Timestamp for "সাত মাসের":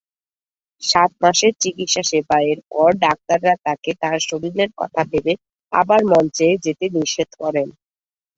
0.81-1.53